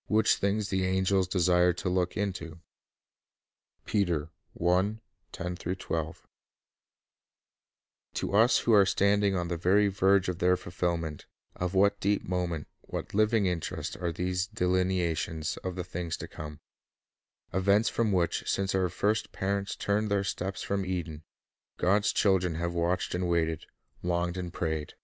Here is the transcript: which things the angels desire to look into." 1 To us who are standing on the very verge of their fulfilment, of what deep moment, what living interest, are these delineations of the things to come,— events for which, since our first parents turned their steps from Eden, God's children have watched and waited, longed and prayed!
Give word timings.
which 0.08 0.34
things 0.38 0.70
the 0.70 0.84
angels 0.84 1.28
desire 1.28 1.72
to 1.72 1.88
look 1.88 2.16
into." 2.16 2.58
1 3.84 5.00
To 8.14 8.32
us 8.34 8.58
who 8.58 8.72
are 8.72 8.84
standing 8.86 9.36
on 9.36 9.46
the 9.46 9.56
very 9.56 9.86
verge 9.86 10.28
of 10.28 10.40
their 10.40 10.56
fulfilment, 10.56 11.26
of 11.54 11.74
what 11.74 12.00
deep 12.00 12.24
moment, 12.24 12.66
what 12.80 13.14
living 13.14 13.46
interest, 13.46 13.96
are 13.98 14.10
these 14.10 14.48
delineations 14.48 15.58
of 15.58 15.76
the 15.76 15.84
things 15.84 16.16
to 16.16 16.26
come,— 16.26 16.58
events 17.54 17.88
for 17.88 18.02
which, 18.04 18.50
since 18.50 18.74
our 18.74 18.88
first 18.88 19.30
parents 19.30 19.76
turned 19.76 20.10
their 20.10 20.24
steps 20.24 20.62
from 20.62 20.84
Eden, 20.84 21.22
God's 21.76 22.12
children 22.12 22.56
have 22.56 22.74
watched 22.74 23.14
and 23.14 23.28
waited, 23.28 23.66
longed 24.02 24.36
and 24.36 24.52
prayed! 24.52 24.94